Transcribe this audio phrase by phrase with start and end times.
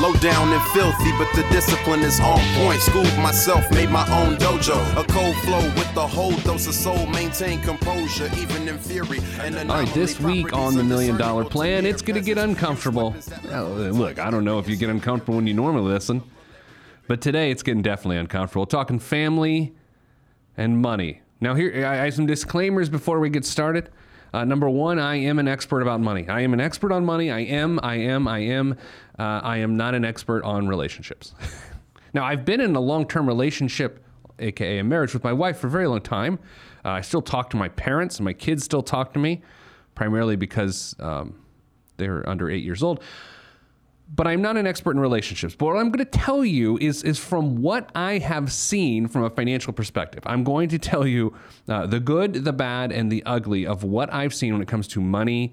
[0.00, 2.80] Low down and filthy, but the discipline is on point.
[2.80, 4.80] Schooled myself, made my own dojo.
[4.96, 7.06] A cold flow with the whole dose of soul.
[7.08, 8.78] Maintain composure, even in.
[9.40, 13.14] And All right, this week on the Million Dollar Plan, it's going to get uncomfortable.
[13.44, 16.22] Look, I don't know if you get uncomfortable when you normally listen,
[17.06, 18.64] but today it's getting definitely uncomfortable.
[18.64, 19.74] Talking family
[20.56, 21.20] and money.
[21.42, 23.90] Now, here I I have some disclaimers before we get started.
[24.32, 26.28] Uh, number one, I am an expert about money.
[26.28, 27.30] I am an expert on money.
[27.30, 28.76] I am, I am, I am.
[29.20, 31.34] Uh, I am not an expert on relationships.
[32.14, 34.02] now, I've been in a long term relationship,
[34.38, 36.38] aka a marriage, with my wife for a very long time.
[36.82, 39.42] Uh, I still talk to my parents, and my kids still talk to me,
[39.94, 41.38] primarily because um,
[41.98, 43.02] they're under eight years old
[44.12, 45.54] but I'm not an expert in relationships.
[45.54, 49.22] But what I'm going to tell you is is from what I have seen from
[49.22, 50.24] a financial perspective.
[50.26, 51.32] I'm going to tell you
[51.68, 54.88] uh, the good, the bad, and the ugly of what I've seen when it comes
[54.88, 55.52] to money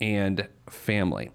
[0.00, 1.32] and family.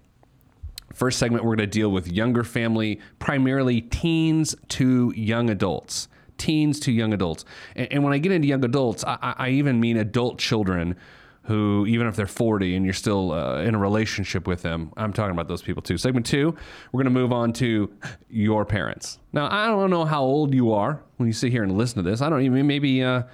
[0.94, 6.08] First segment, we're going to deal with younger family, primarily teens to young adults.
[6.38, 7.44] Teens to young adults.
[7.74, 10.96] And, and when I get into young adults, I, I even mean adult children
[11.42, 15.12] who, even if they're 40 and you're still uh, in a relationship with them, I'm
[15.12, 15.98] talking about those people too.
[15.98, 16.56] Segment two,
[16.92, 17.92] we're going to move on to
[18.30, 19.18] your parents.
[19.32, 22.08] Now, I don't know how old you are when you sit here and listen to
[22.08, 22.22] this.
[22.22, 23.24] I don't even, maybe, uh,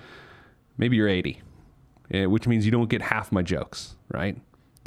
[0.77, 1.41] maybe you're 80,
[2.13, 4.37] eh, which means you don't get half my jokes, right?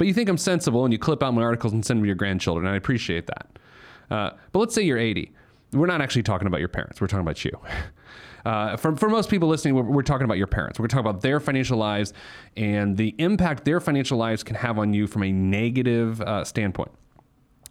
[0.04, 2.06] But you think I'm sensible and you clip out my articles and send them to
[2.08, 2.66] your grandchildren.
[2.66, 3.46] I appreciate that.
[4.10, 5.32] Uh, but let's say you're 80.
[5.72, 7.00] We're not actually talking about your parents.
[7.00, 7.58] We're talking about you.
[8.44, 10.78] Uh, for, for most people listening, we're, we're talking about your parents.
[10.78, 12.12] We're talking about their financial lives
[12.58, 16.90] and the impact their financial lives can have on you from a negative uh, standpoint.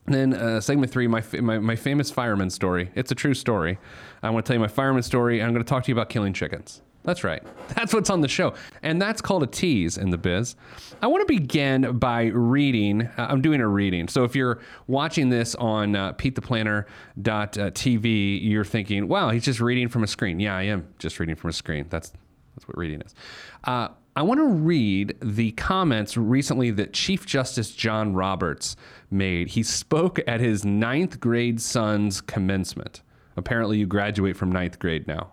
[0.07, 2.89] And then uh, segment three, my, my my famous fireman story.
[2.95, 3.77] It's a true story.
[4.23, 5.41] I want to tell you my fireman story.
[5.41, 6.81] And I'm going to talk to you about killing chickens.
[7.03, 7.43] That's right.
[7.75, 8.55] That's what's on the show.
[8.81, 10.55] And that's called a tease in the biz.
[11.01, 13.03] I want to begin by reading.
[13.17, 14.07] Uh, I'm doing a reading.
[14.07, 20.03] So if you're watching this on uh, PeteThePlanner.tv, you're thinking, wow, he's just reading from
[20.03, 20.39] a screen.
[20.39, 21.87] Yeah, I am just reading from a screen.
[21.89, 22.11] That's,
[22.55, 23.15] that's what reading is.
[23.63, 28.75] Uh, I want to read the comments recently that Chief Justice John Roberts
[29.09, 29.47] made.
[29.49, 33.01] He spoke at his ninth grade son's commencement.
[33.35, 35.31] Apparently, you graduate from ninth grade now.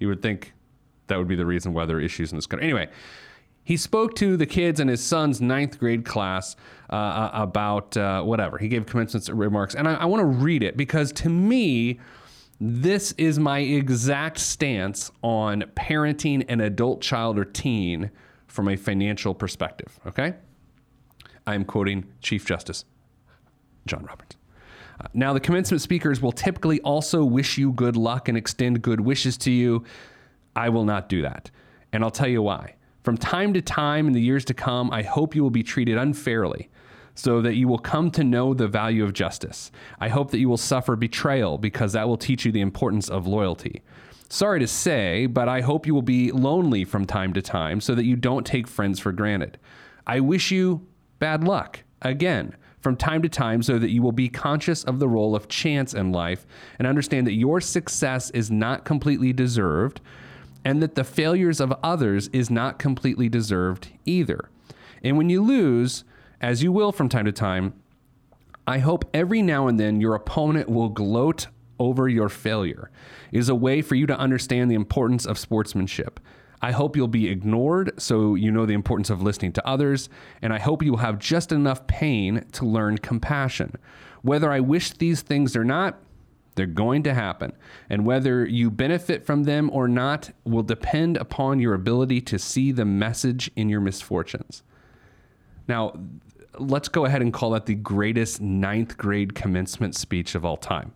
[0.00, 0.52] You would think
[1.06, 2.66] that would be the reason why there are issues in this country.
[2.66, 2.88] Anyway,
[3.62, 6.56] he spoke to the kids in his son's ninth grade class
[6.88, 8.58] uh, about uh, whatever.
[8.58, 12.00] He gave commencement remarks, and I, I want to read it because to me,
[12.60, 18.10] this is my exact stance on parenting an adult child or teen
[18.48, 19.98] from a financial perspective.
[20.06, 20.34] Okay?
[21.46, 22.84] I'm quoting Chief Justice
[23.86, 24.36] John Roberts.
[25.14, 29.36] Now, the commencement speakers will typically also wish you good luck and extend good wishes
[29.38, 29.84] to you.
[30.56, 31.50] I will not do that.
[31.92, 32.74] And I'll tell you why.
[33.02, 35.96] From time to time in the years to come, I hope you will be treated
[35.96, 36.68] unfairly
[37.14, 39.70] so that you will come to know the value of justice.
[40.00, 43.26] I hope that you will suffer betrayal because that will teach you the importance of
[43.26, 43.82] loyalty.
[44.28, 47.94] Sorry to say, but I hope you will be lonely from time to time so
[47.94, 49.58] that you don't take friends for granted.
[50.06, 50.86] I wish you
[51.18, 55.08] bad luck again from time to time so that you will be conscious of the
[55.08, 56.46] role of chance in life
[56.78, 60.00] and understand that your success is not completely deserved
[60.64, 64.50] and that the failures of others is not completely deserved either.
[65.02, 66.04] And when you lose,
[66.40, 67.74] as you will from time to time,
[68.66, 71.46] I hope every now and then your opponent will gloat
[71.78, 72.90] over your failure.
[73.32, 76.20] It is a way for you to understand the importance of sportsmanship.
[76.62, 80.08] I hope you'll be ignored so you know the importance of listening to others,
[80.42, 83.76] and I hope you will have just enough pain to learn compassion.
[84.22, 85.98] Whether I wish these things or not,
[86.54, 87.52] they're going to happen.
[87.88, 92.72] And whether you benefit from them or not will depend upon your ability to see
[92.72, 94.62] the message in your misfortunes.
[95.68, 95.94] Now,
[96.58, 100.92] let's go ahead and call that the greatest ninth grade commencement speech of all time.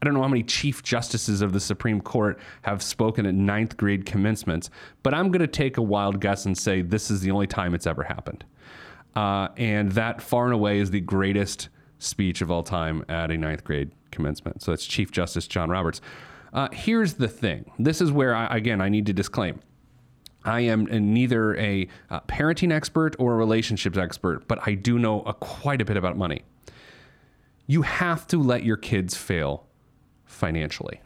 [0.00, 3.76] I don't know how many chief justices of the Supreme Court have spoken at ninth
[3.76, 4.68] grade commencements,
[5.02, 7.74] but I'm going to take a wild guess and say this is the only time
[7.74, 8.44] it's ever happened.
[9.14, 13.36] Uh, and that far and away is the greatest speech of all time at a
[13.38, 14.62] ninth grade commencement.
[14.62, 16.02] So that's Chief Justice John Roberts.
[16.52, 19.60] Uh, here's the thing this is where, I, again, I need to disclaim.
[20.44, 25.22] I am neither a uh, parenting expert or a relationships expert, but I do know
[25.22, 26.42] a, quite a bit about money.
[27.66, 29.65] You have to let your kids fail
[30.36, 31.00] financially.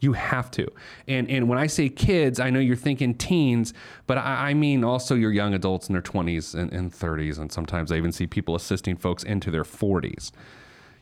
[0.00, 0.66] You have to.
[1.06, 3.74] And and when I say kids, I know you're thinking teens,
[4.06, 7.38] but I, I mean also your young adults in their 20s and, and 30s.
[7.38, 10.30] And sometimes I even see people assisting folks into their 40s.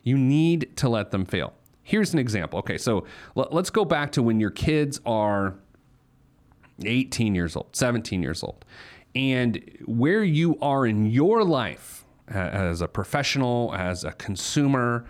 [0.03, 1.53] You need to let them fail.
[1.83, 2.59] Here's an example.
[2.59, 5.55] Okay, so let, us go back to when your kids are
[6.85, 8.63] 18 years old, 17 years old,
[9.15, 15.05] and where you are in your life as a professional, as a consumer,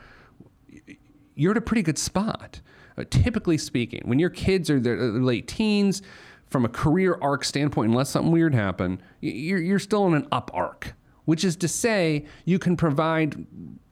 [1.40, 2.62] you're at a pretty good spot.
[2.98, 6.02] Uh, typically speaking, when your kids are their late teens,
[6.50, 10.50] from a career arc standpoint, unless something weird happened, you're, you're still in an up
[10.54, 10.94] arc,
[11.26, 13.46] which is to say you can provide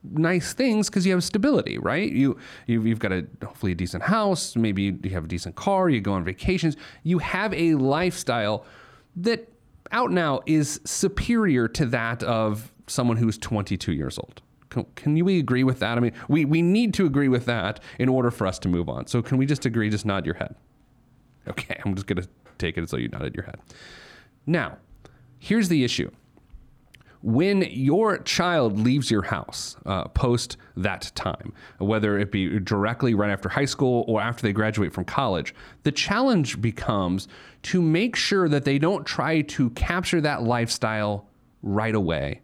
[0.04, 2.12] nice things because you have stability, right?
[2.12, 5.90] You you've, you've, got a hopefully a decent house, maybe you have a decent car,
[5.90, 8.66] you go on vacations, you have a lifestyle
[9.18, 9.48] that
[9.92, 14.42] out now is superior to that of someone who's 22 years old.
[14.70, 15.98] Can, can we agree with that?
[15.98, 18.90] I mean, we, we need to agree with that in order for us to move
[18.90, 19.08] on.
[19.08, 19.90] So can we just agree?
[19.90, 20.56] Just nod your head.
[21.48, 22.28] Okay, I'm just gonna
[22.58, 23.60] take it as though you nodded your head.
[24.46, 24.78] Now,
[25.40, 26.12] here's the issue
[27.22, 33.32] when your child leaves your house uh, post that time, whether it be directly right
[33.32, 35.54] after high school or after they graduate from college,
[35.84, 37.28] the challenge becomes
[37.64, 41.28] to make sure that they don't try to capture that lifestyle
[41.64, 42.42] right away,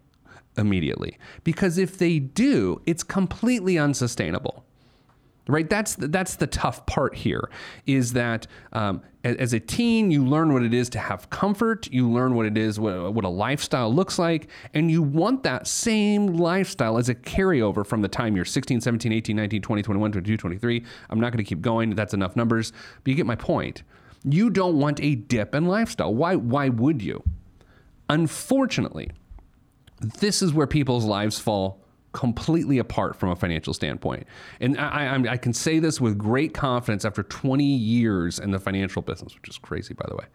[0.57, 1.17] immediately.
[1.44, 4.65] Because if they do, it's completely unsustainable.
[5.47, 5.69] Right?
[5.69, 7.50] That's the, that's the tough part here
[7.85, 12.09] is that um, as a teen you learn what it is to have comfort you
[12.09, 16.27] learn what it is what, what a lifestyle looks like and you want that same
[16.27, 20.38] lifestyle as a carryover from the time you're 16 17 18 19 20 21 22
[20.38, 22.71] 23 i'm not going to keep going that's enough numbers.
[23.03, 23.83] But you get my point.
[24.23, 26.13] You don't want a dip in lifestyle.
[26.13, 27.23] Why why would you?
[28.09, 29.11] Unfortunately
[30.03, 34.25] this is where people's lives fall completely apart from a financial standpoint.
[34.59, 38.59] And I, I, I, can say this with great confidence after 20 years in the
[38.59, 40.25] financial business, which is crazy, by the way.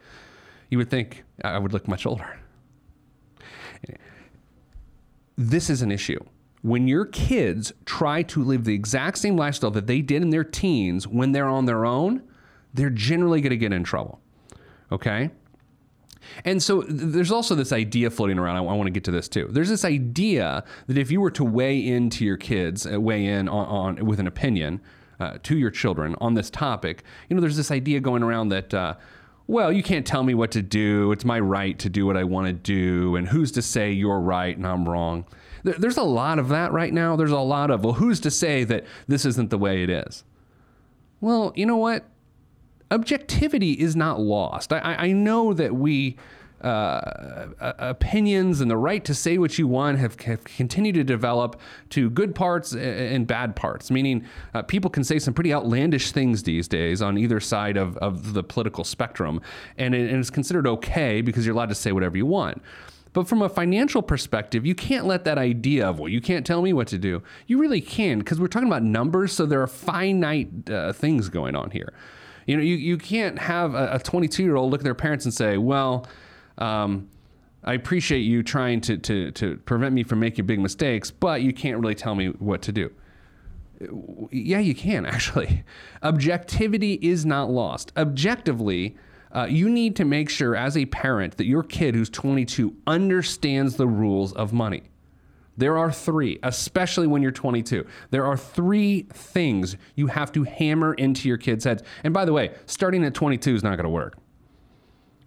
[0.69, 2.37] You would think I would look much older.
[5.37, 6.19] This is an issue.
[6.61, 10.43] When your kids try to live the exact same lifestyle that they did in their
[10.43, 12.23] teens when they're on their own,
[12.73, 14.19] they're generally going to get in trouble.
[14.91, 15.31] Okay?
[16.45, 18.57] And so there's also this idea floating around.
[18.57, 19.47] I, I want to get to this too.
[19.51, 23.47] There's this idea that if you were to weigh into your kids, uh, weigh in
[23.47, 24.81] on, on, with an opinion
[25.19, 28.73] uh, to your children on this topic, you know, there's this idea going around that.
[28.73, 28.95] Uh,
[29.47, 31.11] well, you can't tell me what to do.
[31.11, 33.15] It's my right to do what I want to do.
[33.15, 35.25] And who's to say you're right and I'm wrong?
[35.63, 37.15] There's a lot of that right now.
[37.15, 40.23] There's a lot of, well, who's to say that this isn't the way it is?
[41.19, 42.05] Well, you know what?
[42.91, 44.73] Objectivity is not lost.
[44.73, 46.17] I, I know that we.
[46.61, 47.47] Uh,
[47.79, 51.57] opinions and the right to say what you want have, have, continued to develop
[51.89, 53.89] to good parts and bad parts.
[53.89, 57.95] Meaning, uh, people can say some pretty outlandish things these days on either side of,
[57.99, 59.41] of the political spectrum,
[59.77, 62.61] and, it, and it's considered okay because you're allowed to say whatever you want.
[63.13, 66.61] But from a financial perspective, you can't let that idea of, well, you can't tell
[66.61, 67.23] me what to do.
[67.47, 71.55] You really can, because we're talking about numbers, so there are finite uh, things going
[71.55, 71.93] on here.
[72.49, 75.31] You know, you, you can't have a 22 year old look at their parents and
[75.31, 76.07] say, well,
[76.57, 77.07] um,
[77.63, 81.53] I appreciate you trying to, to, to prevent me from making big mistakes, but you
[81.53, 82.91] can't really tell me what to do.
[84.31, 85.63] Yeah, you can actually.
[86.01, 87.93] Objectivity is not lost.
[87.95, 88.97] Objectively,
[89.31, 93.75] uh, you need to make sure as a parent that your kid who's 22 understands
[93.75, 94.88] the rules of money.
[95.59, 97.85] There are three, especially when you're 22.
[98.11, 101.83] There are three things you have to hammer into your kids' heads.
[102.05, 104.17] And by the way, starting at 22 is not going to work.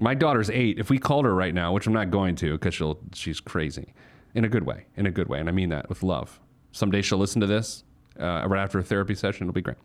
[0.00, 0.78] My daughter's eight.
[0.78, 3.92] If we called her right now, which I'm not going to because she'll she's crazy,
[4.34, 6.40] in a good way, in a good way, and I mean that with love.
[6.72, 7.84] Someday she'll listen to this
[8.18, 9.44] uh, right after a therapy session.
[9.44, 9.76] It'll be great.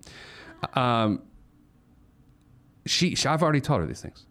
[0.76, 1.24] Um,
[2.86, 4.26] she, she, I've already taught her these things.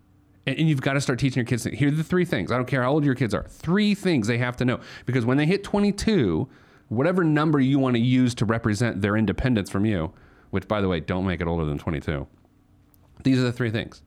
[0.47, 1.65] And, and you've got to start teaching your kids.
[1.65, 2.51] Here are the three things.
[2.53, 3.45] I don't care how old your kids are.
[3.49, 4.81] Three things they have to know.
[5.05, 6.49] Because when they hit 22,
[6.89, 10.13] whatever number you want to use to represent their independence from you,
[10.51, 12.27] which, by the way, don't make it older than 22,
[13.23, 14.03] these are the three things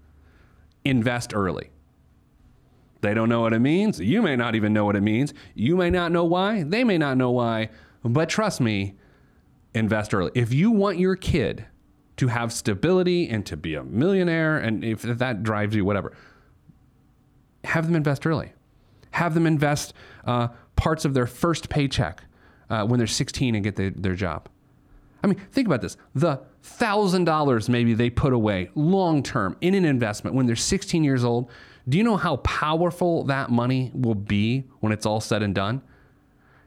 [0.85, 1.69] invest early.
[3.01, 3.99] They don't know what it means.
[3.99, 5.33] You may not even know what it means.
[5.55, 6.63] You may not know why.
[6.63, 7.69] They may not know why.
[8.03, 8.95] But trust me,
[9.73, 10.31] invest early.
[10.35, 11.65] If you want your kid
[12.17, 16.13] to have stability and to be a millionaire, and if that drives you, whatever,
[17.63, 18.53] have them invest early.
[19.11, 19.93] Have them invest
[20.25, 22.23] uh, parts of their first paycheck
[22.69, 24.47] uh, when they're 16 and get the, their job.
[25.23, 25.97] I mean, think about this.
[26.15, 31.03] The thousand dollars maybe they put away long term in an investment when they're 16
[31.03, 31.49] years old.
[31.87, 35.81] Do you know how powerful that money will be when it's all said and done?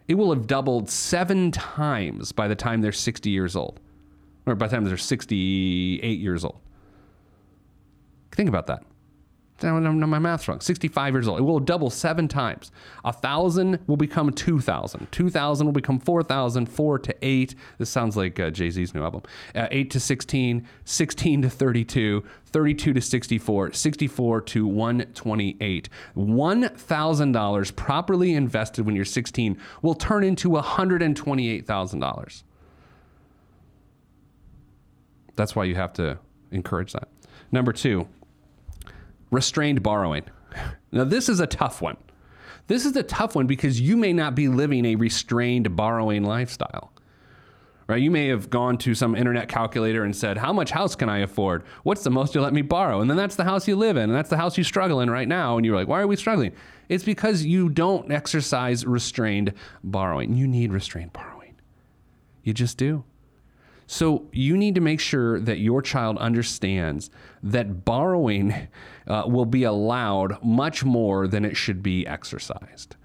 [0.09, 3.81] It will have doubled seven times by the time they're 60 years old,
[4.47, 6.59] or by the time they're 68 years old.
[8.33, 8.83] Think about that
[9.63, 10.61] my math's wrong.
[10.61, 11.39] 65 years old.
[11.39, 12.71] It will double seven times.
[13.05, 15.11] A thousand will become 2,000.
[15.11, 16.67] 2,000 will become 4,000.
[16.67, 17.55] Four to eight.
[17.79, 19.23] This sounds like uh, Jay Z's new album.
[19.55, 20.67] Uh, eight to 16.
[20.85, 22.25] 16 to 32.
[22.47, 23.73] 32 to 64.
[23.73, 25.89] 64 to 128.
[26.17, 32.43] $1,000 properly invested when you're 16 will turn into $128,000.
[35.35, 36.19] That's why you have to
[36.51, 37.09] encourage that.
[37.51, 38.07] Number two,
[39.33, 40.23] restrained borrowing.
[40.93, 41.97] Now, this is a tough one.
[42.69, 46.93] This is a tough one because you may not be living a restrained borrowing lifestyle.
[47.89, 48.01] Right?
[48.01, 51.19] You may have gone to some internet calculator and said, How much house can I
[51.19, 51.65] afford?
[51.83, 53.01] What's the most you'll let me borrow?
[53.01, 55.11] And then that's the house you live in, and that's the house you struggle in
[55.11, 55.57] right now.
[55.57, 56.53] And you're like, Why are we struggling?
[56.89, 60.35] It's because you don't exercise restrained borrowing.
[60.35, 61.57] You need restrained borrowing.
[62.45, 63.05] You just do.
[63.87, 67.11] So you need to make sure that your child understands
[67.43, 68.55] that borrowing
[69.07, 72.97] uh, will be allowed much more than it should be exercised.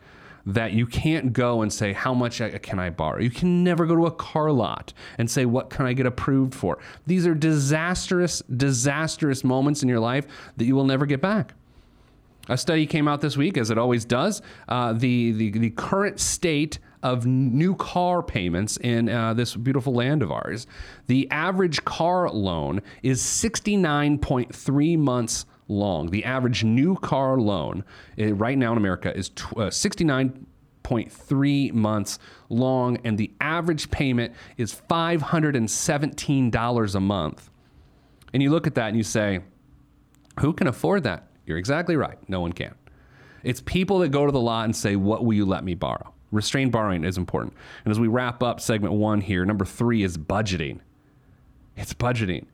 [0.46, 3.20] That you can't go and say, How much can I borrow?
[3.20, 6.56] You can never go to a car lot and say, What can I get approved
[6.56, 6.80] for?
[7.06, 10.26] These are disastrous, disastrous moments in your life
[10.56, 11.54] that you will never get back.
[12.50, 14.42] A study came out this week, as it always does.
[14.70, 20.24] Uh, the, the, the current state of new car payments in uh, this beautiful land
[20.24, 20.66] of ours.
[21.08, 26.12] The average car loan is 69.3 months long.
[26.12, 27.84] The average new car loan
[28.20, 32.18] uh, right now in America is tw- uh, 69.3 months
[32.50, 37.50] long, and the average payment is $517 a month.
[38.34, 39.40] And you look at that and you say,
[40.40, 41.28] who can afford that?
[41.46, 42.18] You're exactly right.
[42.30, 42.76] No one can.
[43.44, 46.14] It's people that go to the lot and say, What will you let me borrow?
[46.32, 47.54] Restrained borrowing is important.
[47.86, 50.80] And as we wrap up segment one here, number three is budgeting.
[51.78, 52.46] It's budgeting.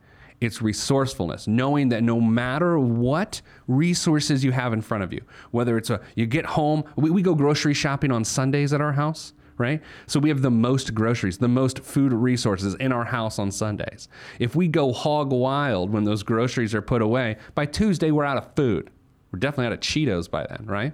[0.43, 5.21] It's resourcefulness, knowing that no matter what resources you have in front of you,
[5.51, 8.91] whether it's a, you get home, we, we go grocery shopping on Sundays at our
[8.91, 9.81] house, right?
[10.05, 14.09] So we have the most groceries, the most food resources in our house on Sundays.
[14.39, 18.37] If we go hog wild when those groceries are put away, by Tuesday we're out
[18.37, 18.89] of food.
[19.31, 20.93] We're definitely out of Cheetos by then, right?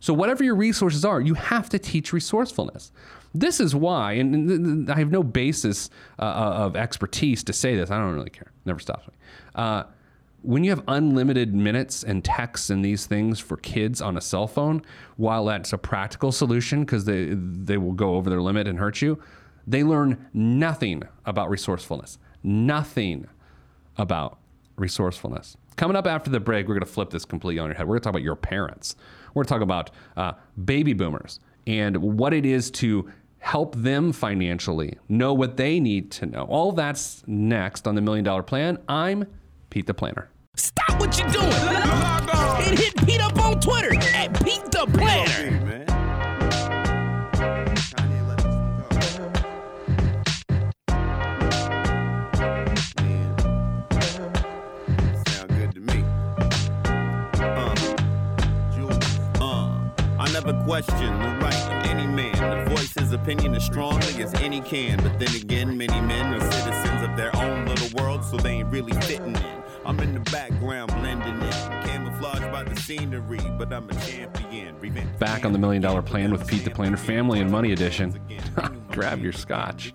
[0.00, 2.92] So, whatever your resources are, you have to teach resourcefulness.
[3.40, 7.90] This is why, and I have no basis uh, uh, of expertise to say this.
[7.90, 8.50] I don't really care.
[8.64, 9.14] Never stops me.
[9.54, 9.84] Uh,
[10.42, 14.46] when you have unlimited minutes and texts and these things for kids on a cell
[14.46, 14.82] phone,
[15.16, 19.02] while that's a practical solution because they they will go over their limit and hurt
[19.02, 19.20] you,
[19.66, 22.18] they learn nothing about resourcefulness.
[22.42, 23.26] Nothing
[23.96, 24.38] about
[24.76, 25.56] resourcefulness.
[25.76, 27.86] Coming up after the break, we're going to flip this completely on your head.
[27.86, 28.96] We're going to talk about your parents.
[29.34, 30.32] We're going to talk about uh,
[30.64, 33.10] baby boomers and what it is to
[33.46, 36.42] help them financially know what they need to know.
[36.48, 38.76] All that's next on the Million Dollar Plan.
[38.88, 39.24] I'm
[39.70, 40.28] Pete the Planner.
[40.56, 45.64] Stop what you're doing and hit Pete up on Twitter at Pete the Planner.
[55.28, 56.02] Sound good to me.
[57.38, 57.76] Um
[58.74, 59.00] Julian
[60.18, 62.65] I never question the right of any man to voice
[62.98, 64.98] his opinion as strongly as any can.
[65.02, 68.68] But then again, many men are citizens of their own little world, so they ain't
[68.68, 69.62] really fitting in.
[69.84, 71.52] I'm in the background blending in,
[71.84, 74.78] camouflaged by the scenery, but I'm a champion.
[74.80, 78.18] Revenge Back on the Million Dollar Plan with Pete the Planner Family and Money Edition.
[78.90, 79.94] Grab your scotch.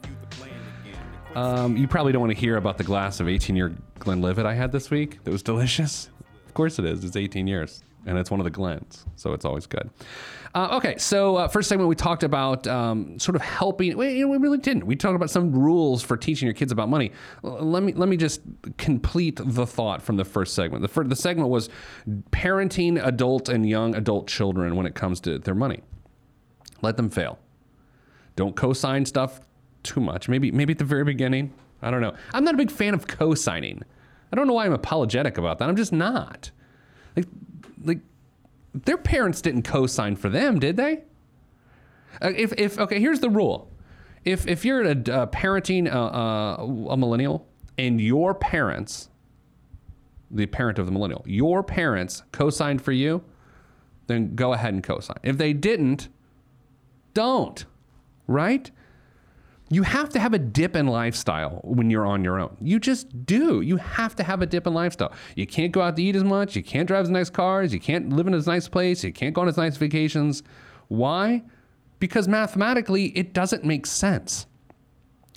[1.36, 4.53] Um, you probably don't want to hear about the glass of 18 year Glenlivet I
[4.53, 5.24] had this week.
[5.24, 6.10] That was delicious.
[6.48, 7.03] Of course it is.
[7.03, 9.89] It's 18 years and it's one of the Glens, so it's always good.
[10.53, 13.96] Uh, okay, so uh, first segment we talked about um, sort of helping.
[13.96, 14.86] We, we really didn't.
[14.86, 17.12] We talked about some rules for teaching your kids about money.
[17.43, 18.41] Let me let me just
[18.77, 20.81] complete the thought from the first segment.
[20.81, 21.70] The first, the segment was
[22.31, 25.81] parenting adult and young adult children when it comes to their money.
[26.81, 27.39] Let them fail.
[28.36, 29.41] Don't co-sign stuff
[29.84, 30.27] too much.
[30.27, 31.53] Maybe maybe at the very beginning.
[31.81, 32.13] I don't know.
[32.34, 33.84] I'm not a big fan of co-signing.
[34.31, 35.70] I don't know why I'm apologetic about that.
[35.70, 36.51] I'm just not.
[37.84, 38.00] Like
[38.74, 41.04] their parents didn't co-sign for them, did they?
[42.22, 43.72] Uh, if, if okay, here's the rule:
[44.26, 47.48] if if you're a, uh, parenting a, a millennial
[47.78, 49.10] and your parents,
[50.30, 53.24] the parent of the millennial, your parents co-signed for you,
[54.08, 55.18] then go ahead and co-sign.
[55.24, 56.10] If they didn't,
[57.14, 57.66] don't.
[58.28, 58.72] Right?
[59.72, 62.58] You have to have a dip in lifestyle when you're on your own.
[62.60, 63.62] You just do.
[63.62, 65.13] You have to have a dip in lifestyle.
[65.38, 66.58] You can't go out to eat as much.
[66.58, 67.74] You can't drive as nice cars.
[67.74, 69.01] You can't live in as nice place.
[69.01, 70.44] You can't go on as nice vacations.
[70.90, 71.44] Why?
[72.00, 74.46] Because mathematically, it doesn't make sense.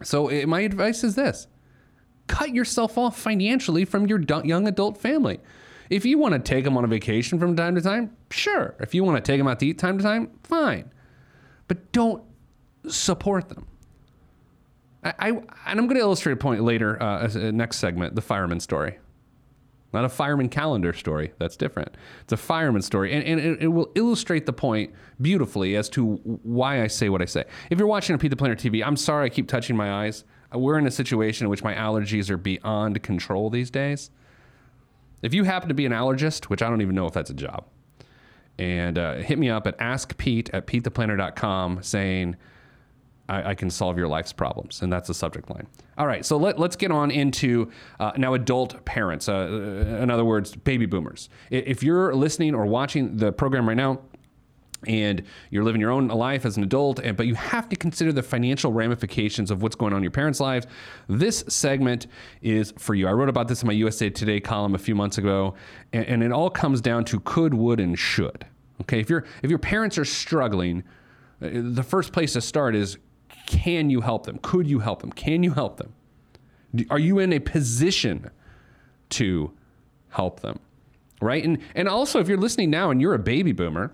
[0.02, 1.46] So, it, my advice is this
[2.26, 5.38] cut yourself off financially from your young adult family.
[5.90, 8.74] If you want to take them on a vacation from time to time, sure.
[8.80, 10.90] If you want to take them out to eat time to time, fine.
[11.68, 12.24] But don't
[12.88, 13.68] support them.
[15.04, 18.60] I, I and I'm going to illustrate a point later, uh, next segment, the fireman
[18.60, 18.98] story.
[19.92, 21.32] Not a fireman calendar story.
[21.38, 21.96] That's different.
[22.22, 23.12] It's a fireman story.
[23.12, 27.22] And, and it, it will illustrate the point beautifully as to why I say what
[27.22, 27.44] I say.
[27.70, 30.24] If you're watching on Pete the Planner TV, I'm sorry I keep touching my eyes.
[30.52, 34.10] We're in a situation in which my allergies are beyond control these days.
[35.22, 37.34] If you happen to be an allergist, which I don't even know if that's a
[37.34, 37.64] job,
[38.58, 42.36] and uh, hit me up at askpete at petetheplanner.com saying,
[43.28, 44.82] I, I, can solve your life's problems.
[44.82, 45.66] And that's the subject line.
[45.96, 49.28] All right, so let, us get on into uh, now adult parents.
[49.28, 51.28] Uh, in other words, baby boomers.
[51.50, 54.00] If you're listening or watching the program right now,
[54.86, 58.12] and you're living your own life as an adult, and, but you have to consider
[58.12, 60.66] the financial ramifications of what's going on in your parents' lives.
[61.08, 62.06] This segment
[62.42, 63.08] is for you.
[63.08, 65.54] I wrote about this in my USA Today column a few months ago,
[65.92, 68.46] and, and it all comes down to could, would, and should.
[68.82, 70.82] Okay, if your if your parents are struggling,
[71.40, 72.98] uh, the first place to start is
[73.46, 74.38] can you help them?
[74.42, 75.12] Could you help them?
[75.12, 75.94] Can you help them?
[76.90, 78.30] Are you in a position
[79.10, 79.52] to
[80.10, 80.58] help them?
[81.20, 81.44] Right?
[81.44, 83.92] And and also if you're listening now and you're a baby boomer,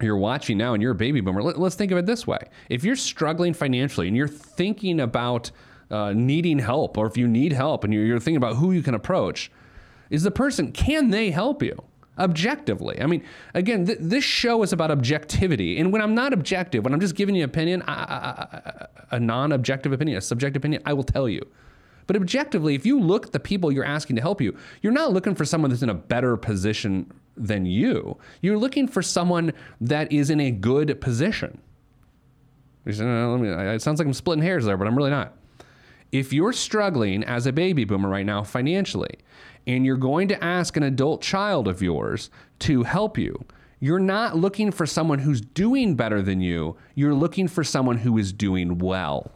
[0.00, 2.40] you're watching now and you're a baby boomer, let, us think of it this way.
[2.68, 5.50] If you're struggling financially and you're thinking about
[5.90, 8.82] uh, needing help, or if you need help and you're, you're thinking about who you
[8.82, 9.50] can approach,
[10.10, 11.82] is the person, can they help you?
[12.18, 13.00] Objectively.
[13.00, 15.78] I mean, again, th- this show is about objectivity.
[15.78, 18.86] And when I'm not objective, when I'm just giving you an opinion, I, I, I,
[19.16, 21.42] a non objective opinion, a subjective opinion, I will tell you.
[22.06, 25.12] But objectively, if you look at the people you're asking to help you, you're not
[25.12, 28.18] looking for someone that's in a better position than you.
[28.40, 31.60] You're looking for someone that is in a good position.
[32.84, 35.36] It sounds like I'm splitting hairs there, but I'm really not.
[36.10, 39.18] If you're struggling as a baby boomer right now financially,
[39.66, 43.44] and you're going to ask an adult child of yours to help you,
[43.80, 46.76] you're not looking for someone who's doing better than you.
[46.94, 49.32] You're looking for someone who is doing well.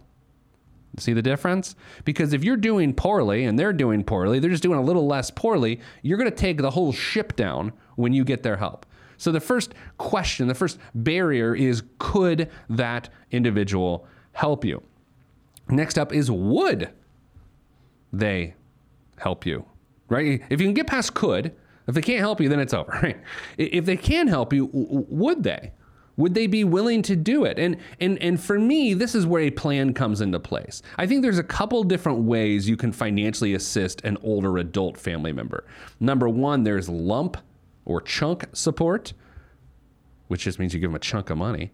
[0.99, 1.75] See the difference?
[2.05, 5.31] Because if you're doing poorly and they're doing poorly, they're just doing a little less
[5.31, 8.87] poorly, you're going to take the whole ship down when you get their help.
[9.19, 14.83] So the first question, the first barrier is could that individual help you?
[15.69, 16.91] Next up is would
[18.13, 18.55] they
[19.19, 19.67] help you?
[20.09, 20.43] Right?
[20.51, 21.53] If you can get past could,
[21.87, 23.21] if they can't help you, then it's over, right?
[23.57, 25.73] If they can help you, would they?
[26.17, 27.59] Would they be willing to do it?
[27.59, 30.81] And and and for me, this is where a plan comes into place.
[30.97, 35.33] I think there's a couple different ways you can financially assist an older adult family
[35.33, 35.67] member.
[36.01, 37.37] Number one, there's lump
[37.85, 39.13] or chunk support,
[40.29, 41.71] which just means you give them a chunk of money.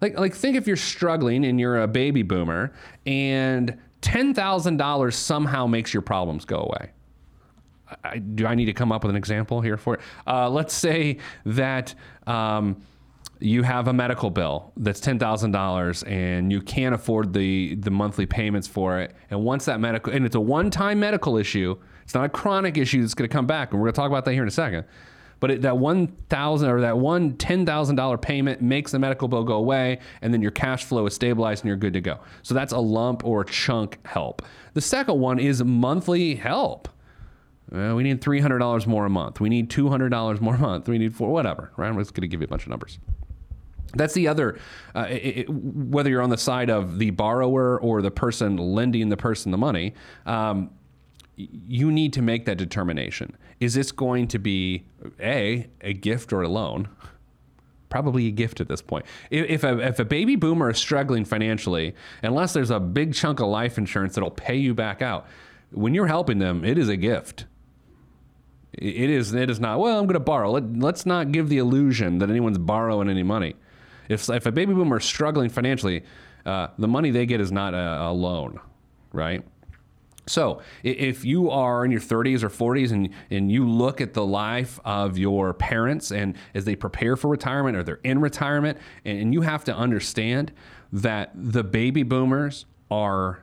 [0.00, 2.72] Like like think if you're struggling and you're a baby boomer
[3.04, 6.92] and ten thousand dollars somehow makes your problems go away
[8.04, 10.00] I, do I need to come up with an example here for it?
[10.26, 11.94] Uh, let's say that
[12.26, 12.82] um,
[13.40, 17.90] you have a medical bill that's ten thousand dollars, and you can't afford the the
[17.90, 19.14] monthly payments for it.
[19.30, 22.76] And once that medical and it's a one time medical issue, it's not a chronic
[22.76, 24.48] issue that's going to come back, and we're going to talk about that here in
[24.48, 24.84] a second.
[25.40, 29.26] But it, that one thousand or that one ten thousand dollar payment makes the medical
[29.26, 32.20] bill go away, and then your cash flow is stabilized and you're good to go.
[32.42, 34.42] So that's a lump or chunk help.
[34.74, 36.88] The second one is monthly help.
[37.74, 39.40] Uh, we need $300 more a month.
[39.40, 40.88] We need $200 more a month.
[40.88, 41.88] We need four, whatever, right?
[41.88, 42.98] I'm just going to give you a bunch of numbers.
[43.94, 44.58] That's the other,
[44.94, 49.16] uh, it, whether you're on the side of the borrower or the person lending the
[49.16, 49.94] person the money,
[50.26, 50.70] um,
[51.36, 53.36] you need to make that determination.
[53.60, 54.84] Is this going to be
[55.20, 56.88] A, a gift or a loan?
[57.88, 59.04] Probably a gift at this point.
[59.30, 63.48] If a, if a baby boomer is struggling financially, unless there's a big chunk of
[63.48, 65.26] life insurance that'll pay you back out,
[65.70, 67.46] when you're helping them, it is a gift
[68.74, 69.34] it is.
[69.34, 69.78] It is not.
[69.80, 70.52] Well, I'm going to borrow.
[70.52, 73.54] Let, let's not give the illusion that anyone's borrowing any money.
[74.08, 76.04] If if a baby boomer is struggling financially,
[76.46, 78.60] uh, the money they get is not a, a loan,
[79.12, 79.44] right?
[80.26, 84.24] So, if you are in your 30s or 40s and, and you look at the
[84.24, 89.34] life of your parents and as they prepare for retirement or they're in retirement, and
[89.34, 90.52] you have to understand
[90.92, 93.42] that the baby boomers are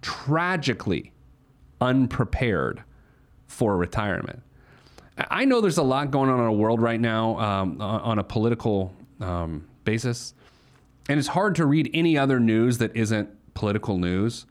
[0.00, 1.12] tragically
[1.80, 2.84] unprepared
[3.48, 4.42] for retirement.
[5.18, 8.24] I know there's a lot going on in our world right now um, on a
[8.24, 10.34] political um, basis,
[11.08, 14.46] and it's hard to read any other news that isn't political news.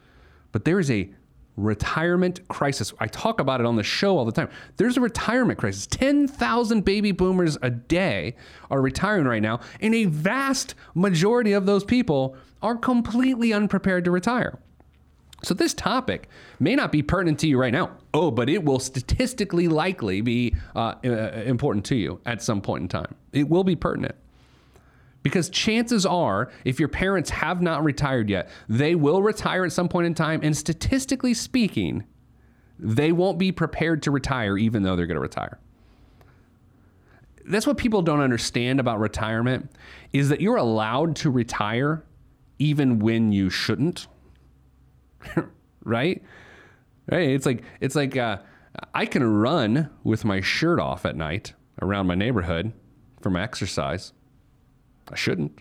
[0.51, 1.09] But there is a
[1.57, 2.93] retirement crisis.
[2.99, 4.49] I talk about it on the show all the time.
[4.77, 5.87] There's a retirement crisis.
[5.87, 8.35] 10,000 baby boomers a day
[8.69, 14.11] are retiring right now, and a vast majority of those people are completely unprepared to
[14.11, 14.59] retire.
[15.43, 17.91] So this topic may not be pertinent to you right now.
[18.13, 21.09] Oh, but it will statistically likely be uh, uh,
[21.45, 23.15] important to you at some point in time.
[23.31, 24.15] It will be pertinent.
[25.23, 29.87] Because chances are, if your parents have not retired yet, they will retire at some
[29.87, 30.41] point in time.
[30.43, 32.05] And statistically speaking,
[32.79, 35.59] they won't be prepared to retire even though they're going to retire.
[37.45, 39.71] That's what people don't understand about retirement
[40.11, 42.03] is that you're allowed to retire
[42.59, 44.07] even when you shouldn't.
[45.83, 46.23] right?
[47.11, 47.29] Right?
[47.29, 48.37] It's like it's like uh,
[48.93, 52.71] I can run with my shirt off at night around my neighborhood
[53.21, 54.13] for my exercise.
[55.11, 55.59] I shouldn't.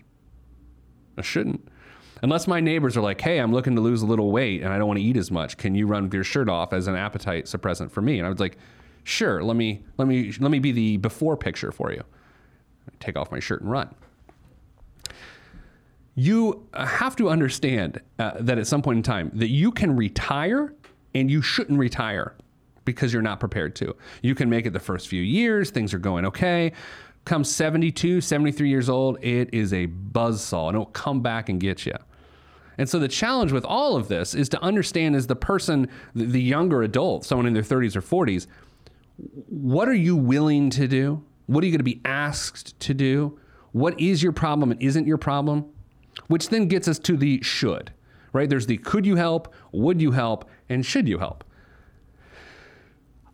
[1.17, 1.67] I shouldn't.
[2.23, 4.77] Unless my neighbors are like, hey, I'm looking to lose a little weight and I
[4.77, 5.57] don't want to eat as much.
[5.57, 8.19] Can you run with your shirt off as an appetite suppressant for me?
[8.19, 8.57] And I was like,
[9.03, 12.03] sure, let me let me let me be the before picture for you.
[12.99, 13.93] Take off my shirt and run.
[16.13, 20.75] You have to understand uh, that at some point in time that you can retire
[21.13, 22.35] and you shouldn't retire
[22.85, 23.95] because you're not prepared to.
[24.21, 26.73] You can make it the first few years, things are going okay.
[27.25, 31.85] Come 72, 73 years old, it is a buzzsaw and it'll come back and get
[31.85, 31.95] you.
[32.77, 36.41] And so the challenge with all of this is to understand as the person, the
[36.41, 38.47] younger adult, someone in their 30s or 40s,
[39.47, 41.23] what are you willing to do?
[41.45, 43.37] What are you going to be asked to do?
[43.73, 45.65] What is your problem and isn't your problem?
[46.27, 47.91] Which then gets us to the should,
[48.33, 48.49] right?
[48.49, 51.43] There's the could you help, would you help, and should you help?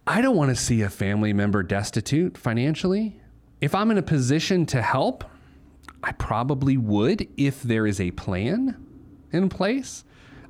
[0.06, 3.20] I don't want to see a family member destitute financially.
[3.60, 5.26] If I'm in a position to help,
[6.04, 8.86] I probably would if there is a plan
[9.32, 10.06] in place.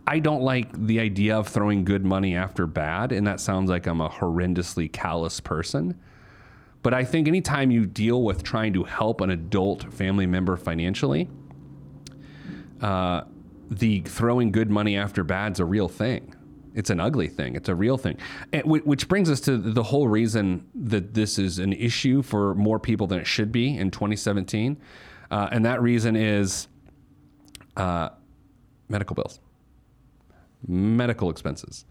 [0.05, 3.87] I don't like the idea of throwing good money after bad, and that sounds like
[3.87, 5.99] I'm a horrendously callous person.
[6.83, 11.27] But I think anytime you deal with trying to help an adult family member financially,
[12.79, 13.23] uh,
[13.69, 16.33] the throwing good money after bad's a real thing.
[16.73, 17.55] It's an ugly thing.
[17.55, 18.17] It's a real thing.
[18.53, 22.79] And which brings us to the whole reason that this is an issue for more
[22.79, 24.77] people than it should be in 2017.
[25.31, 26.67] Uh, and that reason is
[27.77, 28.09] uh,
[28.89, 29.39] medical bills,
[30.67, 31.85] medical expenses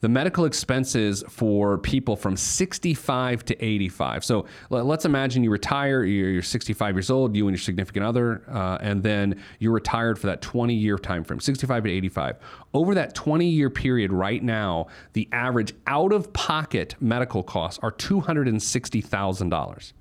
[0.00, 4.24] the medical expenses for people from 65 to 85.
[4.24, 8.78] So let's imagine you retire, you're 65 years old, you and your significant other, uh,
[8.80, 12.36] and then you're retired for that 20 year time frame, 65 to 85.
[12.74, 17.92] Over that 20 year period, right now, the average out of pocket medical costs are
[17.92, 19.92] $260,000.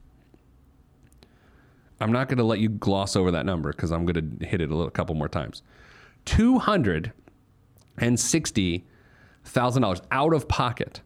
[1.99, 4.60] I'm not going to let you gloss over that number because I'm going to hit
[4.60, 5.63] it a little, couple more times.
[6.25, 8.84] 260
[9.45, 11.01] $1,000 out of pocket.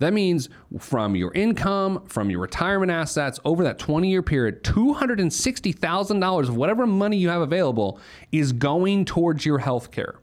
[0.00, 6.48] That means from your income, from your retirement assets over that 20 year period, $260,000
[6.48, 8.00] of whatever money you have available
[8.32, 10.14] is going towards your health care.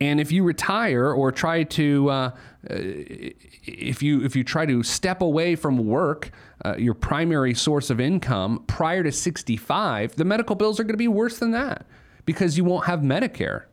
[0.00, 2.30] And if you retire or try to, uh,
[2.64, 6.30] if you if you try to step away from work,
[6.64, 10.98] uh, your primary source of income prior to 65, the medical bills are going to
[10.98, 11.86] be worse than that
[12.24, 13.64] because you won't have Medicare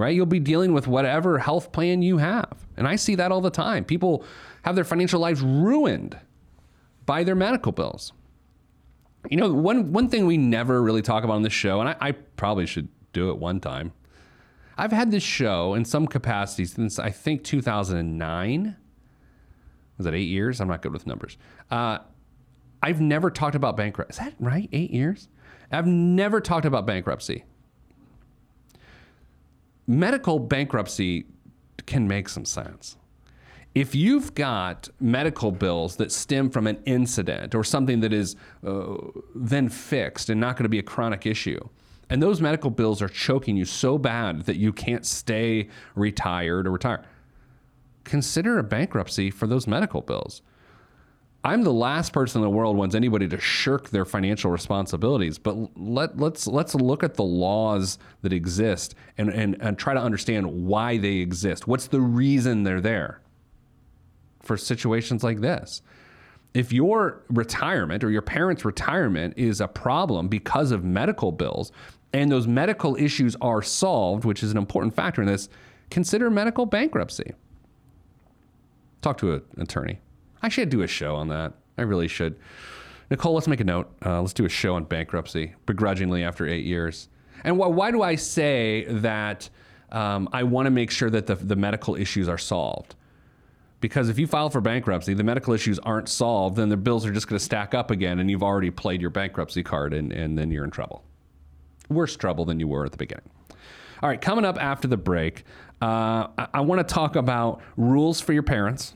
[0.00, 0.14] right?
[0.14, 2.66] You'll be dealing with whatever health plan you have.
[2.76, 3.84] And I see that all the time.
[3.84, 4.24] People
[4.62, 6.18] have their financial lives ruined
[7.06, 8.12] by their medical bills.
[9.28, 11.96] You know, one, one thing we never really talk about on this show, and I,
[12.00, 13.92] I probably should do it one time.
[14.78, 18.76] I've had this show in some capacity since I think 2009.
[19.98, 20.60] Was that eight years?
[20.60, 21.36] I'm not good with numbers.
[21.70, 21.98] Uh,
[22.82, 24.12] I've never talked about bankruptcy.
[24.12, 24.70] Is that right?
[24.72, 25.28] Eight years?
[25.70, 27.44] I've never talked about bankruptcy
[29.90, 31.26] medical bankruptcy
[31.84, 32.96] can make some sense.
[33.74, 38.96] If you've got medical bills that stem from an incident or something that is uh,
[39.34, 41.60] then fixed and not going to be a chronic issue,
[42.08, 46.72] and those medical bills are choking you so bad that you can't stay retired or
[46.72, 47.04] retire,
[48.04, 50.42] consider a bankruptcy for those medical bills.
[51.42, 55.38] I'm the last person in the world who wants anybody to shirk their financial responsibilities,
[55.38, 60.00] but let let's let's look at the laws that exist and, and, and try to
[60.00, 61.66] understand why they exist.
[61.66, 63.22] What's the reason they're there
[64.42, 65.80] for situations like this?
[66.52, 71.72] If your retirement or your parents' retirement is a problem because of medical bills
[72.12, 75.48] and those medical issues are solved, which is an important factor in this,
[75.90, 77.32] consider medical bankruptcy.
[79.00, 80.00] Talk to an attorney.
[80.42, 81.54] I should do a show on that.
[81.76, 82.38] I really should.
[83.10, 83.90] Nicole, let's make a note.
[84.04, 87.08] Uh, let's do a show on bankruptcy, begrudgingly after eight years.
[87.42, 89.48] And wh- why do I say that
[89.90, 92.94] um, I want to make sure that the, the medical issues are solved?
[93.80, 97.12] Because if you file for bankruptcy, the medical issues aren't solved, then the bills are
[97.12, 100.36] just going to stack up again, and you've already played your bankruptcy card, and, and
[100.36, 101.02] then you're in trouble.
[101.88, 103.28] Worse trouble than you were at the beginning.
[104.02, 105.44] All right, coming up after the break,
[105.82, 108.94] uh, I, I want to talk about rules for your parents.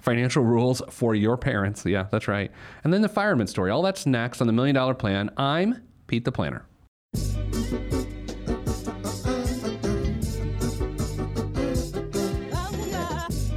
[0.00, 1.84] Financial rules for your parents.
[1.86, 2.50] Yeah, that's right.
[2.84, 3.70] And then the fireman story.
[3.70, 5.30] All that's next on the Million Dollar Plan.
[5.36, 6.66] I'm Pete the Planner.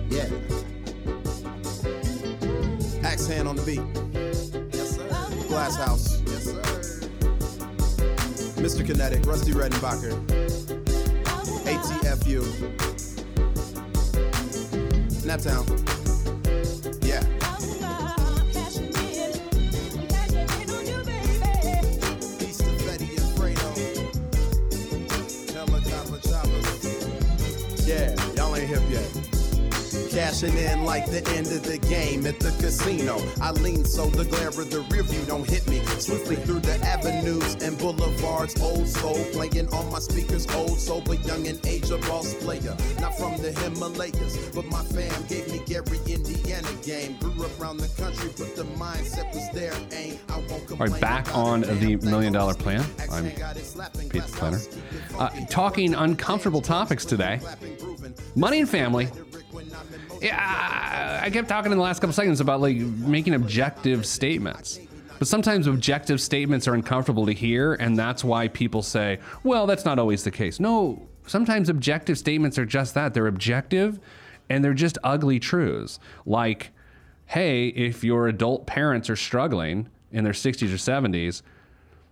[0.09, 0.27] Yeah.
[3.03, 3.81] Axe hand on the beat.
[4.73, 5.07] Yes, sir.
[5.47, 6.21] Glass House.
[6.27, 6.61] Yes, sir.
[8.61, 8.85] Mr.
[8.85, 10.13] Kinetic, Rusty Redenbacher.
[11.67, 12.43] ATFU.
[15.27, 16.06] Naptown.
[30.17, 33.21] Cashing in like the end of the game at the casino.
[33.39, 35.79] I lean so the glare of the rear view don't hit me.
[35.99, 40.47] Swiftly through the avenues and boulevards, old soul playing on my speakers.
[40.55, 42.75] Old soul, but young and age a boss player.
[42.99, 47.15] Not from the Himalayas, but my fam gave me Gary, Indiana game.
[47.19, 49.75] Grew up around the country, but the mindset was there.
[49.91, 50.93] Ain't I won't complain.
[50.93, 51.97] right, back on the.
[51.97, 52.83] Million Dollar Plan.
[53.11, 54.57] I'm Pete the Planner.
[54.57, 57.39] house, keep it Uh, talking uncomfortable topics today.
[58.35, 59.09] Money and family.
[60.21, 64.79] Yeah, I kept talking in the last couple seconds about like making objective statements.
[65.19, 69.83] But sometimes objective statements are uncomfortable to hear, and that's why people say, well, that's
[69.83, 70.59] not always the case.
[70.59, 73.13] No, sometimes objective statements are just that.
[73.13, 73.99] They're objective
[74.49, 75.99] and they're just ugly truths.
[76.25, 76.71] Like,
[77.25, 81.41] hey, if your adult parents are struggling in their 60s or 70s,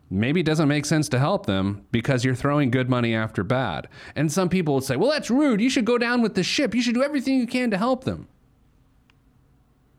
[0.09, 3.87] maybe it doesn't make sense to help them because you're throwing good money after bad.
[4.15, 5.61] And some people would say, well, that's rude.
[5.61, 6.75] You should go down with the ship.
[6.75, 8.27] You should do everything you can to help them.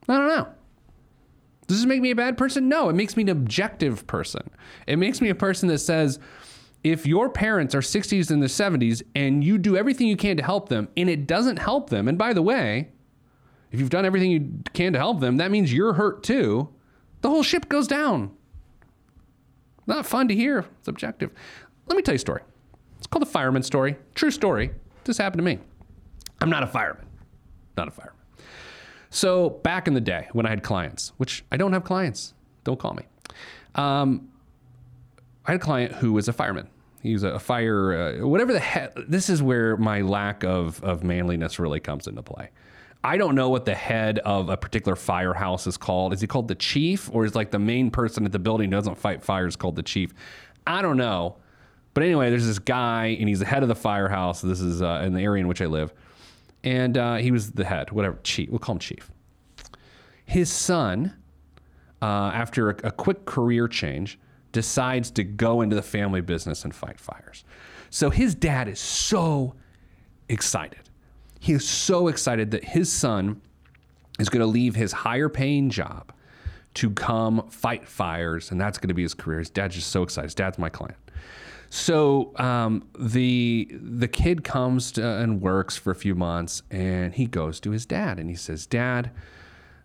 [0.08, 0.48] I don't know.
[1.66, 2.68] Does this make me a bad person?
[2.68, 4.48] No, it makes me an objective person.
[4.86, 6.20] It makes me a person that says,
[6.84, 10.42] if your parents are 60s and the 70s and you do everything you can to
[10.44, 12.90] help them and it doesn't help them, and by the way,
[13.72, 16.68] if you've done everything you can to help them, that means you're hurt too,
[17.22, 18.30] the whole ship goes down.
[19.87, 20.66] Not fun to hear.
[20.79, 21.31] It's objective.
[21.87, 22.42] Let me tell you a story.
[22.99, 23.96] It's called the fireman story.
[24.14, 24.72] True story.
[25.05, 25.59] This happened to me.
[26.40, 27.07] I'm not a fireman.
[27.77, 28.14] Not a fireman.
[29.11, 32.79] So back in the day when I had clients, which I don't have clients, don't
[32.79, 33.05] call me.
[33.75, 34.29] Um,
[35.44, 36.68] I had a client who was a fireman.
[37.03, 38.94] He was a fire, uh, whatever the heck.
[39.09, 42.51] This is where my lack of, of manliness really comes into play.
[43.06, 46.12] I don't know what the head of a particular firehouse is called.
[46.12, 48.76] Is he called the chief, or is like the main person at the building who
[48.76, 50.12] doesn't fight fires called the chief?
[50.66, 51.36] I don't know.
[51.94, 54.40] But anyway, there's this guy, and he's the head of the firehouse.
[54.40, 55.94] This is uh, in the area in which I live,
[56.64, 58.50] and uh, he was the head, whatever chief.
[58.50, 59.08] We'll call him chief.
[60.24, 61.14] His son,
[62.02, 64.18] uh, after a, a quick career change,
[64.50, 67.44] decides to go into the family business and fight fires.
[67.88, 69.54] So his dad is so
[70.28, 70.86] excited.
[71.46, 73.40] He is so excited that his son
[74.18, 76.12] is going to leave his higher paying job
[76.74, 79.38] to come fight fires, and that's going to be his career.
[79.38, 80.26] His dad's just so excited.
[80.26, 80.98] His dad's my client.
[81.70, 87.26] So um, the the kid comes to, and works for a few months, and he
[87.26, 89.12] goes to his dad and he says, "Dad,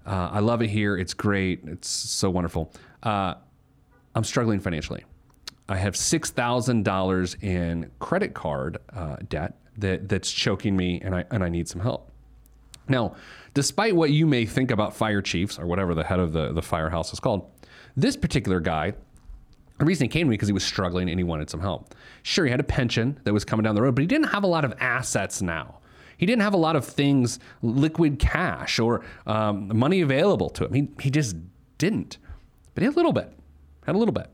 [0.03, 0.97] uh, I love it here.
[0.97, 1.61] It's great.
[1.67, 2.73] It's so wonderful.
[3.03, 3.35] Uh,
[4.15, 5.05] I'm struggling financially.
[5.69, 11.15] I have six thousand dollars in credit card uh, debt that that's choking me, and
[11.15, 12.11] I and I need some help."
[12.87, 13.15] Now,
[13.53, 16.61] despite what you may think about fire chiefs or whatever the head of the, the
[16.61, 17.49] firehouse is called,
[17.95, 18.93] this particular guy,
[19.79, 21.95] the reason he came to me because he was struggling and he wanted some help.
[22.23, 24.43] Sure, he had a pension that was coming down the road, but he didn't have
[24.43, 25.79] a lot of assets now.
[26.17, 30.73] He didn't have a lot of things, liquid cash or um, money available to him.
[30.73, 31.35] He, he just
[31.79, 32.19] didn't.
[32.75, 33.33] But he had a little bit,
[33.87, 34.27] had a little bit.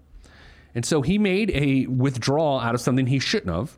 [0.76, 3.78] And so he made a withdrawal out of something he shouldn't have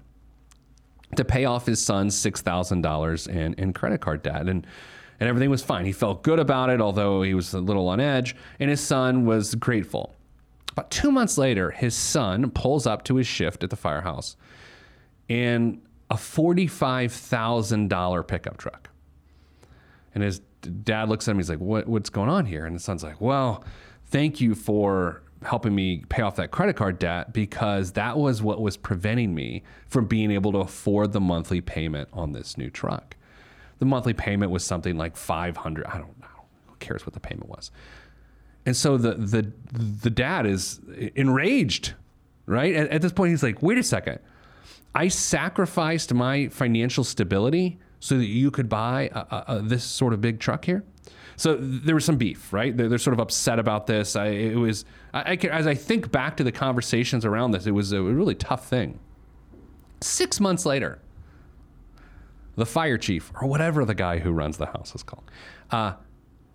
[1.16, 4.66] to pay off his son's six thousand dollars in in credit card debt, and
[5.20, 5.86] and everything was fine.
[5.86, 9.26] He felt good about it, although he was a little on edge, and his son
[9.26, 10.16] was grateful.
[10.72, 14.38] About two months later, his son pulls up to his shift at the firehouse
[15.28, 18.90] in a forty-five thousand dollar pickup truck,
[20.14, 20.40] and his
[20.84, 21.38] dad looks at him.
[21.38, 23.64] He's like, "What what's going on here?" And the son's like, "Well,
[24.06, 28.62] thank you for." Helping me pay off that credit card debt because that was what
[28.62, 33.16] was preventing me from being able to afford the monthly payment on this new truck.
[33.80, 36.28] The monthly payment was something like 500, I don't know.
[36.68, 37.72] Who cares what the payment was?
[38.66, 40.80] And so the the the dad is
[41.16, 41.94] enraged,
[42.46, 42.76] right?
[42.76, 44.20] At, at this point he's like, "Wait a second.
[44.94, 50.14] I sacrificed my financial stability so that you could buy a, a, a, this sort
[50.14, 50.84] of big truck here?"
[51.40, 52.76] So there was some beef, right?
[52.76, 54.18] They're, they're sort of upset about this.
[54.18, 57.72] I, it was, I, I as I think back to the conversations around this, it
[57.72, 59.00] was a really tough thing.
[60.02, 61.00] Six months later,
[62.58, 65.32] the fire chief, or whatever the guy who runs the house is called,
[65.72, 65.94] uh,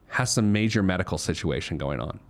[0.09, 2.20] has some major medical situation going on.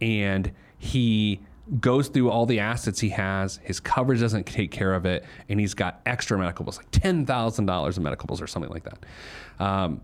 [0.00, 1.40] And he
[1.78, 3.60] goes through all the assets he has.
[3.62, 5.24] His coverage doesn't take care of it.
[5.48, 9.64] And he's got extra medical bills, like $10,000 in medical bills or something like that.
[9.64, 10.00] Um,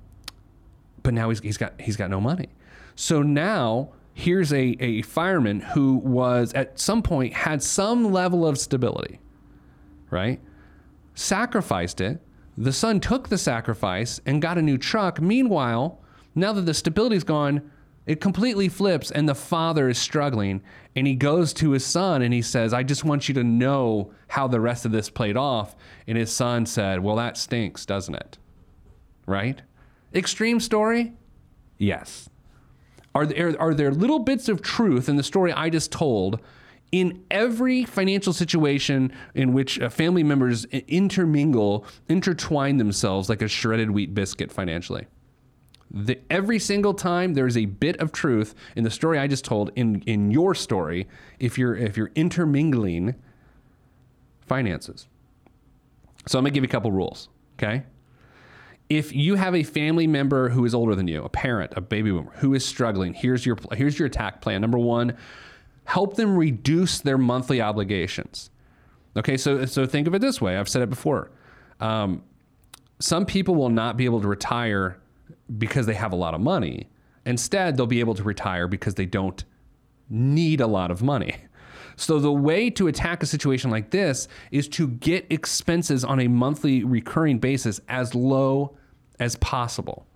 [1.03, 2.49] but now he's, he's got he's got no money.
[2.95, 8.59] So now here's a, a fireman who was at some point had some level of
[8.59, 9.21] stability,
[10.11, 10.41] right?
[11.15, 12.21] Sacrificed it.
[12.57, 15.21] The son took the sacrifice and got a new truck.
[15.21, 15.99] Meanwhile,
[16.35, 17.71] now that the stability's gone,
[18.05, 20.63] it completely flips and the father is struggling
[20.95, 24.13] and he goes to his son and he says, I just want you to know
[24.29, 25.75] how the rest of this played off.
[26.07, 28.39] And his son said, Well, that stinks, doesn't it?
[29.27, 29.63] Right?
[30.15, 31.13] Extreme story?
[31.79, 32.29] Yes.
[33.15, 36.41] Are there, are there little bits of truth in the story I just told
[36.93, 43.91] in every financial situation in which uh, family members intermingle, intertwine themselves like a shredded
[43.91, 45.07] wheat biscuit financially?
[45.91, 49.71] The, every single time there's a bit of truth in the story I just told
[49.77, 51.07] in, in your story
[51.39, 53.15] if you're if you're intermingling
[54.47, 55.07] finances.
[56.27, 57.83] So I'm gonna give you a couple rules, okay?
[58.97, 62.11] If you have a family member who is older than you, a parent, a baby
[62.11, 64.61] boomer who is struggling, here's your here's your attack plan.
[64.61, 65.17] Number 1,
[65.85, 68.51] help them reduce their monthly obligations.
[69.17, 70.57] Okay, so so think of it this way.
[70.57, 71.31] I've said it before.
[71.81, 72.23] Um,
[72.99, 75.01] some people will not be able to retire
[75.59, 76.89] because they have a lot of money.
[77.25, 79.45] Instead, they'll be able to retire because they don't
[80.09, 81.37] need a lot of money.
[81.95, 86.27] So the way to attack a situation like this is to get expenses on a
[86.27, 88.77] monthly recurring basis as low
[89.23, 90.07] as possible.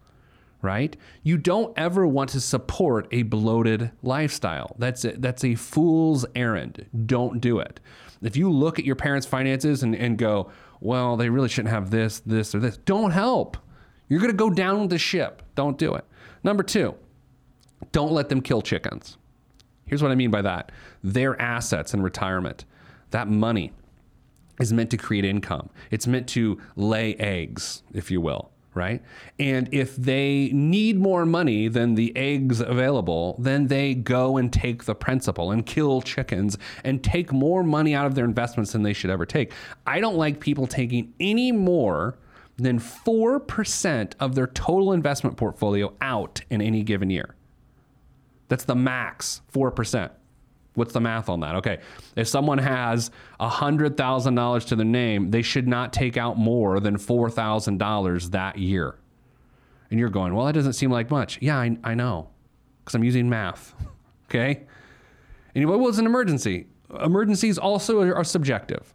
[0.63, 0.97] Right?
[1.23, 4.75] You don't ever want to support a bloated lifestyle.
[4.79, 6.87] That's a, that's a fool's errand.
[7.07, 7.79] Don't do it.
[8.23, 11.91] If you look at your parents' finances and, and go, well, they really shouldn't have
[11.91, 13.57] this, this, or this, don't help.
[14.09, 15.43] You're going to go down with the ship.
[15.55, 16.05] Don't do it.
[16.43, 16.95] Number two,
[17.93, 19.19] don't let them kill chickens.
[19.87, 22.65] Here's what I mean by that their assets in retirement,
[23.11, 23.73] that money
[24.59, 28.51] is meant to create income, it's meant to lay eggs, if you will.
[28.77, 29.03] Right.
[29.39, 34.85] And if they need more money than the eggs available, then they go and take
[34.85, 38.93] the principal and kill chickens and take more money out of their investments than they
[38.93, 39.51] should ever take.
[39.87, 42.19] I don't like people taking any more
[42.59, 47.35] than 4% of their total investment portfolio out in any given year.
[48.49, 50.11] That's the max, 4%.
[50.77, 51.57] What's the math on that?
[51.57, 51.79] Okay.
[52.17, 53.11] If someone has
[53.41, 58.95] $100,000 to their name, they should not take out more than $4,000 that year.
[59.91, 61.39] And you're going, well, that doesn't seem like much.
[61.41, 62.29] Yeah, I, I know,
[62.85, 63.75] because I'm using math.
[64.29, 64.67] okay.
[65.55, 66.67] And you go, well, it's an emergency.
[67.03, 68.93] Emergencies also are, are subjective.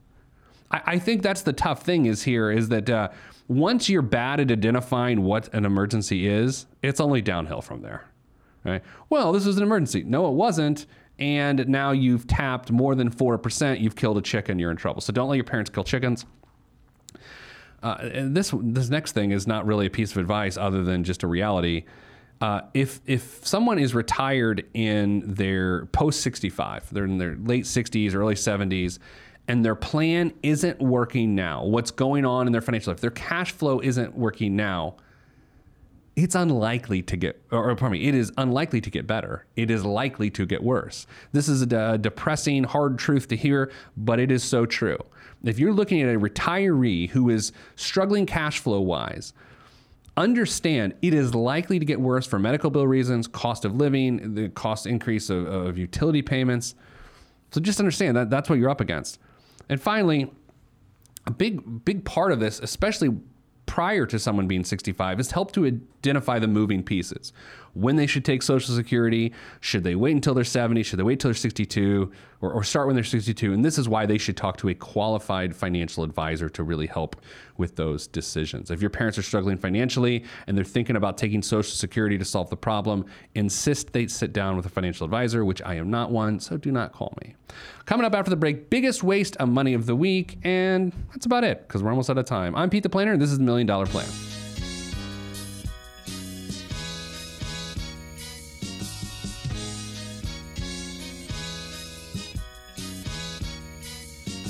[0.70, 3.10] I, I, think that's the tough thing is here is that uh,
[3.48, 8.06] once you're bad at identifying what an emergency is, it's only downhill from there.
[8.63, 8.84] Right?
[9.10, 10.04] Well, this was an emergency.
[10.04, 10.86] No, it wasn't.
[11.22, 13.80] And now you've tapped more than 4%.
[13.80, 14.58] You've killed a chicken.
[14.58, 15.02] You're in trouble.
[15.02, 16.26] So don't let your parents kill chickens.
[17.84, 21.24] Uh, this this next thing is not really a piece of advice other than just
[21.24, 21.86] a reality.
[22.40, 28.16] Uh, if if someone is retired in their post 65, they're in their late 60s,
[28.16, 29.00] early 70s,
[29.48, 33.52] and their plan isn't working now, what's going on in their financial life, their cash
[33.52, 34.96] flow isn't working now,
[36.15, 39.45] it's unlikely to get, or, pardon me, it is unlikely to get better.
[39.56, 41.08] It is likely to get worse.
[41.32, 44.97] This is a, de- depressing, hard truth to hear, but it is so true.
[45.43, 49.34] If you're looking at a retiree who is struggling cash flow wise,
[50.17, 54.50] understand it is likely to get worse for medical bill reasons, cost of living, the
[54.50, 56.76] cost increase of, of utility payments.
[57.52, 59.19] So just understand that that's what you're up against.
[59.69, 60.32] And finally,
[61.26, 63.15] a big big part of this, especially
[63.65, 65.65] prior to someone being 65 is help to
[66.02, 67.32] identify the moving pieces.
[67.74, 71.14] When they should take Social Security, should they wait until they're 70, should they wait
[71.14, 72.12] until they're 62,
[72.42, 73.54] or, or start when they're 62?
[73.54, 77.16] And this is why they should talk to a qualified financial advisor to really help
[77.56, 78.72] with those decisions.
[78.72, 82.50] If your parents are struggling financially and they're thinking about taking Social Security to solve
[82.50, 86.40] the problem, insist they sit down with a financial advisor, which I am not one,
[86.40, 87.36] so do not call me.
[87.86, 91.44] Coming up after the break, biggest waste of money of the week, and that's about
[91.44, 92.56] it because we're almost out of time.
[92.56, 94.31] I'm Pete the Planner, and this is the Million Dollar Plan.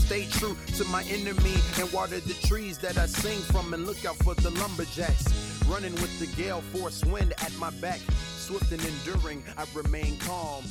[0.00, 4.04] Stay true to my enemy and water the trees that I sing from and look
[4.04, 5.64] out for the lumberjacks.
[5.66, 8.00] Running with the gale force wind at my back.
[8.36, 10.64] Swift and enduring, I remain calm.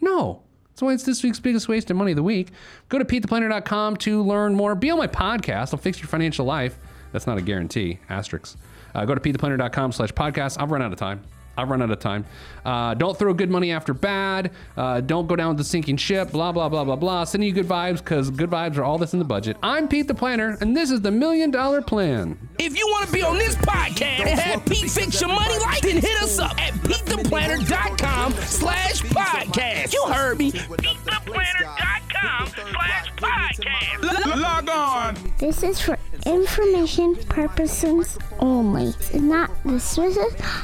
[0.00, 0.44] No.
[0.68, 2.50] That's why it's this week's biggest waste of money of the week.
[2.88, 4.76] Go to PeteThePlanner.com to learn more.
[4.76, 5.74] Be on my podcast.
[5.74, 6.78] I'll fix your financial life.
[7.10, 7.98] That's not a guarantee.
[8.08, 8.56] Asterisks.
[8.94, 10.62] Uh, go to PeteThePlanner.com slash podcast.
[10.62, 11.24] I've run out of time.
[11.56, 12.24] I've run out of time.
[12.64, 14.52] Uh, don't throw good money after bad.
[14.76, 16.32] Uh, don't go down with the sinking ship.
[16.32, 17.24] Blah, blah, blah, blah, blah.
[17.24, 19.56] Sending you good vibes because good vibes are all that's in the budget.
[19.62, 22.38] I'm Pete the Planner, and this is the Million Dollar Plan.
[22.58, 25.80] If you want to be on this podcast and have Pete fix your money life,
[25.82, 29.92] then hit us up at PeteThePlanner.com slash podcast.
[29.92, 30.52] You heard me.
[30.52, 34.40] PeteThePlanner.com slash podcast.
[34.40, 35.16] Log on.
[35.38, 38.88] This is for information purposes only.
[38.88, 40.18] It's not the Swiss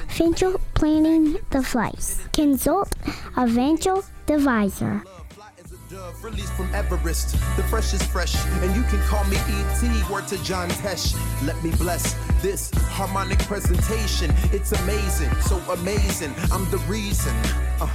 [0.09, 2.21] financial planning device.
[2.33, 2.95] Consult
[3.37, 5.03] a financial advisor.
[6.23, 10.11] Released from Everest, the fresh is fresh, and you can call me ET.
[10.11, 11.15] Word to John Tesh.
[11.47, 14.33] Let me bless this harmonic presentation.
[14.53, 16.35] It's amazing, so amazing.
[16.53, 17.35] I'm the reason.
[17.81, 17.89] Uh,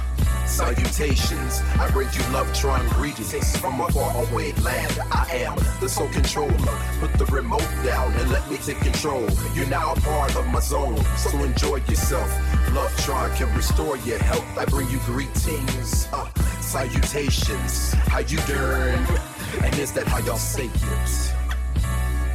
[0.46, 4.98] salutations, I bring you love, Tron greetings from a far away land.
[5.10, 6.78] I am the sole controller.
[7.00, 9.26] Put the remote down and let me take control.
[9.54, 12.30] You're now a part of my zone, so enjoy yourself.
[12.72, 14.46] Love Tron can restore your health.
[14.58, 16.08] I bring you greetings.
[16.12, 16.28] Uh,
[16.60, 19.06] salutations, how you doing?
[19.62, 21.34] And is that how y'all say it?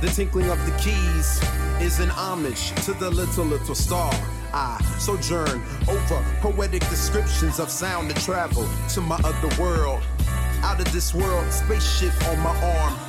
[0.02, 1.41] The tinkling of the keys
[1.82, 4.14] is an homage to the little, little star.
[4.54, 10.02] I sojourn over poetic descriptions of sound and travel to my other world.
[10.62, 13.09] Out of this world, spaceship on my arm